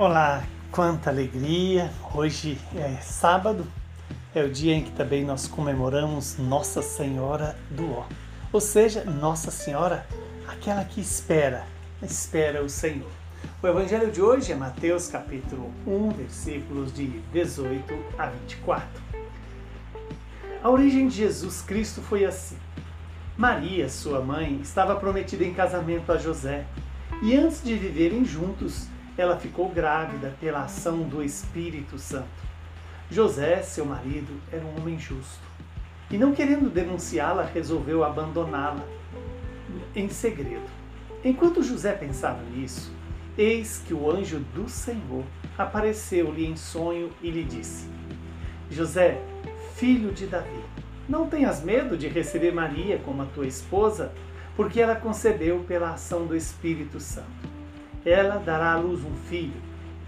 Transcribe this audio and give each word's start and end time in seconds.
Olá, 0.00 0.42
quanta 0.72 1.10
alegria! 1.10 1.92
Hoje 2.14 2.58
é 2.74 2.96
sábado, 3.02 3.66
é 4.34 4.42
o 4.42 4.50
dia 4.50 4.74
em 4.74 4.82
que 4.82 4.92
também 4.92 5.26
nós 5.26 5.46
comemoramos 5.46 6.38
Nossa 6.38 6.80
Senhora 6.80 7.54
do 7.70 7.92
Ó, 7.92 8.06
ou 8.50 8.62
seja, 8.62 9.04
Nossa 9.04 9.50
Senhora, 9.50 10.06
aquela 10.48 10.86
que 10.86 11.02
espera, 11.02 11.66
espera 12.02 12.64
o 12.64 12.68
Senhor. 12.70 13.10
O 13.62 13.66
evangelho 13.66 14.10
de 14.10 14.22
hoje 14.22 14.52
é 14.52 14.54
Mateus 14.54 15.06
capítulo 15.08 15.70
1, 15.86 16.08
versículos 16.12 16.94
de 16.94 17.08
18 17.30 17.94
a 18.16 18.24
24. 18.28 18.88
A 20.62 20.70
origem 20.70 21.08
de 21.08 21.16
Jesus 21.16 21.60
Cristo 21.60 22.00
foi 22.00 22.24
assim. 22.24 22.56
Maria, 23.36 23.86
sua 23.90 24.22
mãe, 24.22 24.60
estava 24.62 24.96
prometida 24.96 25.44
em 25.44 25.52
casamento 25.52 26.10
a 26.10 26.16
José, 26.16 26.64
e 27.22 27.36
antes 27.36 27.62
de 27.62 27.74
viverem 27.74 28.24
juntos, 28.24 28.88
ela 29.16 29.38
ficou 29.38 29.68
grávida 29.68 30.34
pela 30.40 30.64
ação 30.64 31.02
do 31.02 31.22
Espírito 31.22 31.98
Santo. 31.98 32.28
José, 33.10 33.62
seu 33.62 33.84
marido, 33.84 34.40
era 34.52 34.64
um 34.64 34.80
homem 34.80 34.98
justo 34.98 35.50
e, 36.10 36.18
não 36.18 36.32
querendo 36.32 36.68
denunciá-la, 36.68 37.44
resolveu 37.44 38.02
abandoná-la 38.02 38.84
em 39.94 40.08
segredo. 40.08 40.68
Enquanto 41.24 41.62
José 41.62 41.92
pensava 41.92 42.42
nisso, 42.54 42.92
eis 43.38 43.82
que 43.86 43.94
o 43.94 44.10
anjo 44.10 44.40
do 44.54 44.68
Senhor 44.68 45.24
apareceu-lhe 45.56 46.46
em 46.46 46.56
sonho 46.56 47.10
e 47.22 47.30
lhe 47.30 47.44
disse: 47.44 47.88
José, 48.70 49.22
filho 49.76 50.10
de 50.12 50.26
Davi, 50.26 50.64
não 51.08 51.28
tenhas 51.28 51.62
medo 51.62 51.96
de 51.96 52.08
receber 52.08 52.52
Maria 52.52 52.98
como 53.04 53.22
a 53.22 53.26
tua 53.26 53.46
esposa, 53.46 54.12
porque 54.56 54.80
ela 54.80 54.96
concebeu 54.96 55.64
pela 55.66 55.92
ação 55.92 56.26
do 56.26 56.34
Espírito 56.36 56.98
Santo. 56.98 57.59
Ela 58.04 58.38
dará 58.38 58.72
à 58.72 58.76
luz 58.78 59.04
um 59.04 59.14
filho, 59.14 59.60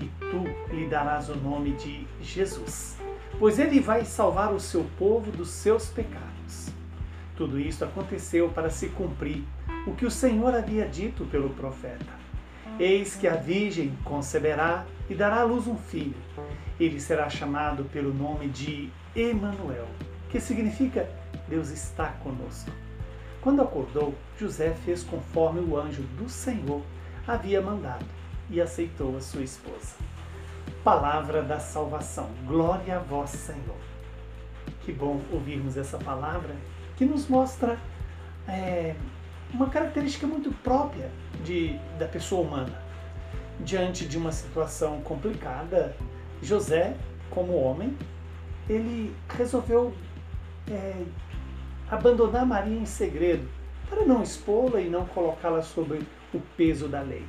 e 0.00 0.06
tu 0.18 0.74
lhe 0.74 0.86
darás 0.86 1.28
o 1.28 1.36
nome 1.36 1.72
de 1.72 2.06
Jesus, 2.20 2.98
pois 3.38 3.58
ele 3.58 3.80
vai 3.80 4.04
salvar 4.04 4.52
o 4.52 4.60
seu 4.60 4.84
povo 4.96 5.32
dos 5.32 5.50
seus 5.50 5.88
pecados. 5.88 6.70
Tudo 7.36 7.58
isso 7.58 7.84
aconteceu 7.84 8.48
para 8.50 8.70
se 8.70 8.90
cumprir 8.90 9.42
o 9.86 9.94
que 9.94 10.06
o 10.06 10.10
Senhor 10.10 10.54
havia 10.54 10.86
dito 10.86 11.24
pelo 11.26 11.50
profeta. 11.50 12.20
Eis 12.78 13.16
que 13.16 13.26
a 13.26 13.34
virgem 13.34 13.96
conceberá 14.04 14.86
e 15.08 15.14
dará 15.14 15.40
à 15.40 15.44
luz 15.44 15.66
um 15.66 15.76
filho. 15.76 16.14
Ele 16.78 17.00
será 17.00 17.28
chamado 17.28 17.84
pelo 17.84 18.14
nome 18.14 18.48
de 18.48 18.88
Emanuel, 19.16 19.88
que 20.30 20.38
significa 20.38 21.10
Deus 21.48 21.70
está 21.70 22.06
conosco. 22.22 22.70
Quando 23.40 23.62
acordou, 23.62 24.14
José 24.38 24.74
fez 24.84 25.02
conforme 25.02 25.60
o 25.60 25.76
anjo 25.76 26.02
do 26.16 26.28
Senhor 26.28 26.82
havia 27.26 27.60
mandado 27.60 28.04
e 28.48 28.60
aceitou 28.60 29.16
a 29.16 29.20
sua 29.20 29.42
esposa. 29.42 29.94
Palavra 30.82 31.42
da 31.42 31.60
salvação. 31.60 32.28
Glória 32.46 32.96
a 32.96 33.00
vós, 33.00 33.30
Senhor. 33.30 33.76
Que 34.82 34.92
bom 34.92 35.20
ouvirmos 35.30 35.76
essa 35.76 35.98
palavra 35.98 36.54
que 36.96 37.04
nos 37.04 37.28
mostra 37.28 37.78
é, 38.48 38.94
uma 39.52 39.68
característica 39.68 40.26
muito 40.26 40.50
própria 40.62 41.10
de, 41.44 41.78
da 41.98 42.06
pessoa 42.06 42.42
humana. 42.42 42.82
Diante 43.60 44.06
de 44.06 44.16
uma 44.16 44.32
situação 44.32 45.00
complicada, 45.02 45.94
José, 46.42 46.96
como 47.30 47.54
homem, 47.54 47.96
ele 48.68 49.14
resolveu 49.28 49.92
é, 50.70 51.04
abandonar 51.90 52.46
Maria 52.46 52.78
em 52.78 52.86
segredo 52.86 53.48
para 53.88 54.04
não 54.04 54.22
expô-la 54.22 54.80
e 54.80 54.88
não 54.88 55.04
colocá-la 55.06 55.62
sobre 55.62 56.00
o 56.32 56.40
peso 56.56 56.88
da 56.88 57.00
lei. 57.00 57.24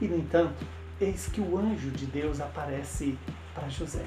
E, 0.00 0.06
no 0.06 0.16
entanto, 0.16 0.64
eis 1.00 1.28
que 1.28 1.40
o 1.40 1.58
anjo 1.58 1.90
de 1.90 2.06
Deus 2.06 2.40
aparece 2.40 3.18
para 3.54 3.68
José. 3.68 4.04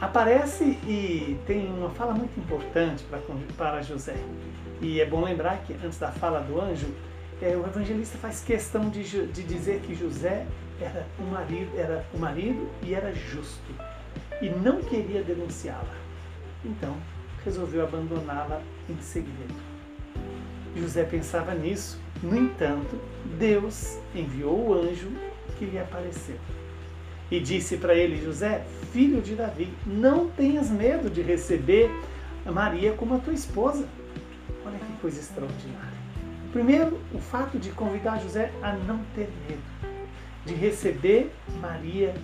Aparece 0.00 0.64
e 0.64 1.38
tem 1.46 1.66
uma 1.66 1.90
fala 1.90 2.12
muito 2.12 2.38
importante 2.38 3.04
para, 3.56 3.82
José. 3.82 4.16
E 4.80 5.00
é 5.00 5.06
bom 5.06 5.22
lembrar 5.22 5.58
que 5.58 5.74
antes 5.74 5.98
da 5.98 6.10
fala 6.10 6.40
do 6.40 6.60
anjo, 6.60 6.88
é, 7.40 7.56
o 7.56 7.64
evangelista 7.66 8.18
faz 8.18 8.42
questão 8.42 8.88
de, 8.90 9.02
de 9.26 9.42
dizer 9.42 9.80
que 9.80 9.94
José 9.94 10.46
era 10.80 11.06
o 11.18 11.22
marido, 11.22 11.78
era 11.78 12.04
o 12.12 12.18
marido 12.18 12.68
e 12.82 12.94
era 12.94 13.12
justo 13.12 13.72
e 14.42 14.50
não 14.50 14.82
queria 14.82 15.22
denunciá-la. 15.22 15.96
Então, 16.64 16.96
resolveu 17.44 17.84
abandoná-la 17.84 18.60
em 18.90 19.00
segredo. 19.00 19.54
José 20.76 21.04
pensava 21.04 21.54
nisso 21.54 22.00
no 22.22 22.36
entanto, 22.36 22.98
Deus 23.38 23.98
enviou 24.14 24.68
o 24.68 24.74
anjo 24.74 25.10
que 25.58 25.64
lhe 25.64 25.78
apareceu 25.78 26.36
e 27.32 27.40
disse 27.40 27.78
para 27.78 27.94
ele: 27.94 28.22
José, 28.22 28.64
filho 28.92 29.22
de 29.22 29.34
Davi, 29.34 29.72
não 29.86 30.28
tenhas 30.28 30.70
medo 30.70 31.08
de 31.08 31.22
receber 31.22 31.90
Maria 32.44 32.92
como 32.92 33.14
a 33.14 33.18
tua 33.18 33.32
esposa. 33.32 33.88
Olha 34.64 34.78
que 34.78 34.92
coisa 35.00 35.18
extraordinária. 35.18 36.02
Primeiro, 36.52 37.00
o 37.14 37.18
fato 37.18 37.58
de 37.58 37.70
convidar 37.70 38.20
José 38.20 38.52
a 38.62 38.74
não 38.74 38.98
ter 39.14 39.30
medo 39.48 39.62
de 40.44 40.54
receber 40.54 41.32
Maria 41.60 42.14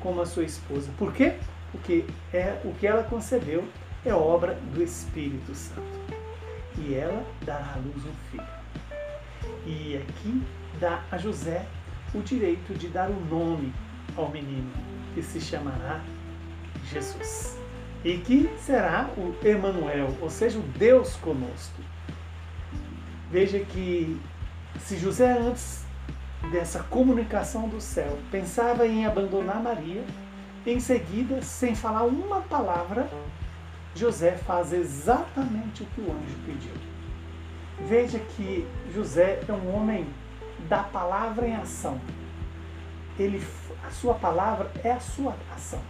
como 0.00 0.20
a 0.20 0.26
sua 0.26 0.42
esposa. 0.42 0.90
Por 0.98 1.12
quê? 1.12 1.34
Porque 1.70 2.04
é 2.32 2.60
o 2.64 2.72
que 2.74 2.86
ela 2.86 3.04
concebeu 3.04 3.64
é 4.04 4.12
obra 4.12 4.58
do 4.72 4.82
Espírito 4.82 5.54
Santo. 5.54 5.82
E 6.78 6.94
ela 6.94 7.24
dará 7.44 7.74
à 7.74 7.76
luz 7.76 8.04
um 8.04 8.30
filho. 8.30 8.58
E 9.66 9.96
aqui 9.96 10.42
dá 10.80 11.02
a 11.10 11.18
José 11.18 11.66
o 12.14 12.20
direito 12.20 12.74
de 12.74 12.88
dar 12.88 13.10
o 13.10 13.20
nome 13.26 13.72
ao 14.16 14.30
menino, 14.30 14.70
que 15.14 15.22
se 15.22 15.40
chamará 15.40 16.00
Jesus. 16.90 17.58
E 18.04 18.18
que 18.18 18.48
será 18.58 19.10
o 19.16 19.34
Emanuel, 19.44 20.16
ou 20.20 20.30
seja, 20.30 20.58
o 20.58 20.62
Deus 20.62 21.16
conosco. 21.16 21.82
Veja 23.30 23.58
que 23.60 24.18
se 24.80 24.96
José 24.96 25.32
antes 25.32 25.84
dessa 26.50 26.82
comunicação 26.84 27.68
do 27.68 27.80
céu 27.80 28.18
pensava 28.30 28.86
em 28.86 29.04
abandonar 29.04 29.62
Maria, 29.62 30.04
em 30.64 30.80
seguida, 30.80 31.42
sem 31.42 31.74
falar 31.74 32.04
uma 32.04 32.40
palavra, 32.42 33.08
José 33.94 34.36
faz 34.36 34.72
exatamente 34.72 35.82
o 35.82 35.86
que 35.86 36.00
o 36.00 36.12
anjo 36.12 36.38
pediu. 36.46 36.97
Veja 37.86 38.18
que 38.18 38.66
José 38.92 39.40
é 39.48 39.52
um 39.52 39.74
homem 39.74 40.06
da 40.68 40.82
palavra 40.82 41.46
em 41.46 41.54
ação. 41.54 42.00
Ele, 43.18 43.44
a 43.86 43.90
sua 43.90 44.14
palavra 44.14 44.70
é 44.82 44.92
a 44.92 45.00
sua 45.00 45.34
ação, 45.54 45.80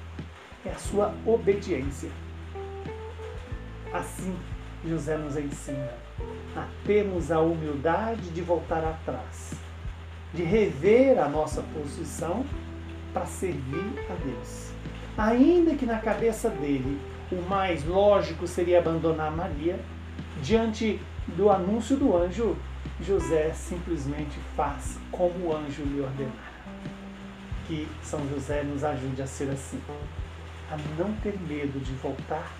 é 0.64 0.70
a 0.70 0.76
sua 0.76 1.14
obediência. 1.26 2.10
Assim, 3.92 4.36
José 4.84 5.16
nos 5.16 5.36
ensina 5.36 5.92
a 6.56 6.66
termos 6.86 7.32
a 7.32 7.40
humildade 7.40 8.30
de 8.30 8.42
voltar 8.42 8.84
atrás, 8.84 9.54
de 10.32 10.42
rever 10.42 11.18
a 11.18 11.28
nossa 11.28 11.62
posição 11.62 12.44
para 13.12 13.26
servir 13.26 14.06
a 14.10 14.14
Deus. 14.14 14.70
Ainda 15.16 15.74
que 15.74 15.86
na 15.86 15.98
cabeça 15.98 16.50
dele 16.50 17.00
o 17.32 17.42
mais 17.48 17.84
lógico 17.84 18.46
seria 18.46 18.78
abandonar 18.78 19.30
Maria, 19.30 19.78
diante 20.42 21.00
do 21.36 21.50
anúncio 21.50 21.96
do 21.96 22.16
anjo, 22.16 22.56
José 23.00 23.52
simplesmente 23.54 24.38
faz 24.56 24.98
como 25.10 25.48
o 25.48 25.56
anjo 25.56 25.82
lhe 25.84 26.00
ordenar. 26.00 26.52
Que 27.66 27.86
São 28.02 28.26
José 28.28 28.62
nos 28.62 28.82
ajude 28.82 29.20
a 29.22 29.26
ser 29.26 29.50
assim, 29.50 29.80
a 30.70 30.76
não 30.98 31.12
ter 31.16 31.38
medo 31.40 31.78
de 31.80 31.92
voltar, 31.94 32.50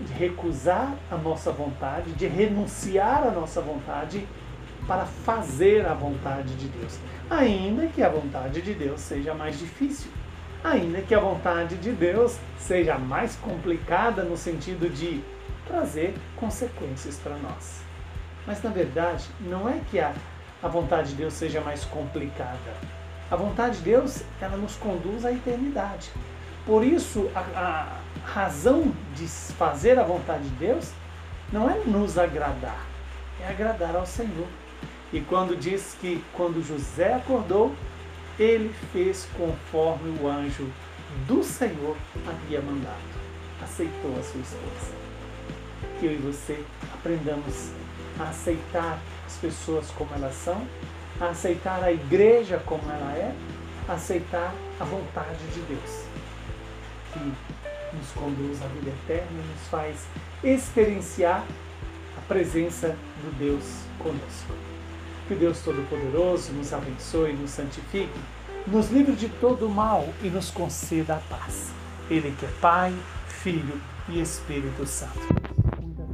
de 0.00 0.12
recusar 0.14 0.94
a 1.10 1.16
nossa 1.16 1.52
vontade, 1.52 2.12
de 2.12 2.26
renunciar 2.26 3.26
à 3.26 3.30
nossa 3.30 3.60
vontade 3.60 4.26
para 4.86 5.04
fazer 5.04 5.86
a 5.86 5.94
vontade 5.94 6.54
de 6.56 6.66
Deus, 6.68 6.98
ainda 7.30 7.86
que 7.86 8.02
a 8.02 8.08
vontade 8.08 8.62
de 8.62 8.74
Deus 8.74 9.00
seja 9.00 9.32
mais 9.34 9.58
difícil, 9.58 10.10
ainda 10.64 11.00
que 11.02 11.14
a 11.14 11.20
vontade 11.20 11.76
de 11.76 11.92
Deus 11.92 12.38
seja 12.58 12.98
mais 12.98 13.36
complicada 13.36 14.24
no 14.24 14.36
sentido 14.36 14.88
de 14.88 15.22
trazer 15.72 16.14
consequências 16.36 17.16
para 17.16 17.34
nós. 17.38 17.80
Mas 18.46 18.62
na 18.62 18.68
verdade, 18.68 19.26
não 19.40 19.66
é 19.66 19.80
que 19.90 19.98
a, 19.98 20.12
a 20.62 20.68
vontade 20.68 21.10
de 21.10 21.14
Deus 21.14 21.32
seja 21.32 21.62
mais 21.62 21.82
complicada. 21.86 22.58
A 23.30 23.36
vontade 23.36 23.78
de 23.78 23.84
Deus, 23.84 24.22
ela 24.38 24.58
nos 24.58 24.76
conduz 24.76 25.24
à 25.24 25.32
eternidade. 25.32 26.10
Por 26.66 26.84
isso, 26.84 27.30
a, 27.34 27.40
a 27.58 28.28
razão 28.28 28.92
de 29.16 29.26
fazer 29.26 29.98
a 29.98 30.02
vontade 30.02 30.44
de 30.44 30.56
Deus 30.56 30.90
não 31.50 31.70
é 31.70 31.78
nos 31.78 32.18
agradar, 32.18 32.86
é 33.40 33.48
agradar 33.48 33.96
ao 33.96 34.04
Senhor. 34.04 34.46
E 35.10 35.20
quando 35.22 35.56
diz 35.56 35.96
que 36.00 36.22
quando 36.34 36.62
José 36.62 37.14
acordou, 37.14 37.74
ele 38.38 38.74
fez 38.92 39.26
conforme 39.36 40.18
o 40.20 40.28
anjo 40.28 40.70
do 41.26 41.42
Senhor 41.42 41.96
havia 42.26 42.60
mandado. 42.60 43.12
Aceitou 43.62 44.18
a 44.18 44.22
sua 44.22 44.40
esposa 44.40 45.11
que 46.02 46.06
eu 46.06 46.14
e 46.14 46.16
você 46.16 46.60
aprendamos 46.92 47.70
a 48.18 48.24
aceitar 48.24 48.98
as 49.24 49.36
pessoas 49.36 49.88
como 49.92 50.12
elas 50.16 50.34
são, 50.34 50.60
a 51.20 51.28
aceitar 51.28 51.80
a 51.80 51.92
igreja 51.92 52.60
como 52.66 52.82
ela 52.90 53.12
é, 53.16 53.32
aceitar 53.88 54.52
a 54.80 54.84
vontade 54.84 55.38
de 55.54 55.60
Deus, 55.60 56.04
que 57.12 57.20
nos 57.96 58.10
conduz 58.16 58.60
à 58.62 58.66
vida 58.66 58.90
eterna 58.90 59.30
e 59.30 59.52
nos 59.52 59.68
faz 59.68 60.04
experienciar 60.42 61.44
a 62.18 62.20
presença 62.22 62.96
do 63.22 63.38
Deus 63.38 63.62
conosco. 64.00 64.52
Que 65.28 65.34
o 65.34 65.36
Deus 65.36 65.60
Todo-Poderoso 65.60 66.50
nos 66.52 66.72
abençoe, 66.72 67.32
nos 67.32 67.50
santifique, 67.50 68.20
nos 68.66 68.90
livre 68.90 69.14
de 69.14 69.28
todo 69.28 69.68
mal 69.68 70.08
e 70.20 70.28
nos 70.28 70.50
conceda 70.50 71.14
a 71.14 71.36
paz. 71.36 71.70
Ele 72.10 72.34
que 72.40 72.44
é 72.44 72.50
Pai, 72.60 72.92
Filho 73.28 73.80
e 74.08 74.20
Espírito 74.20 74.84
Santo. 74.84 75.51